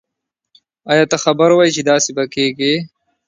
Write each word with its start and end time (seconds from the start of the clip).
آیا 0.91 1.03
ته 1.11 1.17
خبر 1.23 1.49
وی 1.53 1.69
چې 1.75 1.81
داسي 1.89 2.11
به 2.17 2.23
کیږی 2.35 2.73